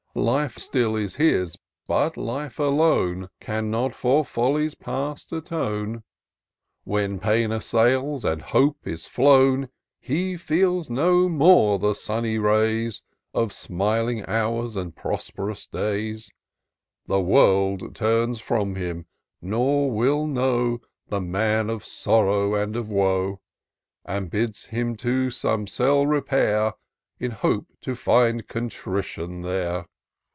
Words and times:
Life 0.13 0.57
still 0.57 0.97
is 0.97 1.15
his— 1.15 1.55
^but 1.89 2.17
life 2.17 2.59
alone 2.59 3.29
Cannot 3.39 3.95
for 3.95 4.25
follies 4.25 4.75
past 4.75 5.31
atone. 5.31 6.03
When 6.83 7.17
Fain 7.17 7.53
assails, 7.53 8.25
and 8.25 8.41
Hope 8.41 8.85
is 8.85 9.05
flown. 9.07 9.69
He 10.01 10.35
feels 10.35 10.89
no 10.89 11.29
more 11.29 11.79
the 11.79 11.95
sunny 11.95 12.37
rays 12.37 13.03
Of 13.33 13.53
smiling 13.53 14.25
hours 14.27 14.75
and 14.75 14.93
prosp'rous 14.93 15.65
days: 15.65 16.29
The 17.07 17.21
world 17.21 17.95
turns 17.95 18.41
from 18.41 18.75
him, 18.75 19.05
nor 19.41 19.89
will 19.89 20.27
know 20.27 20.81
The 21.07 21.21
man 21.21 21.69
of 21.69 21.85
sorrow 21.85 22.53
and 22.53 22.75
of 22.75 22.89
woe; 22.89 23.39
But 24.05 24.29
bids 24.29 24.65
him 24.65 24.97
to 24.97 25.29
some 25.29 25.67
cell 25.67 26.05
repair. 26.05 26.73
In 27.17 27.31
hope 27.31 27.67
to 27.79 27.95
find 27.95 28.45
Contrition 28.49 29.43
there. 29.43 29.85